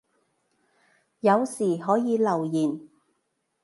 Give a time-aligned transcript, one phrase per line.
[1.19, 2.89] 有事可以留言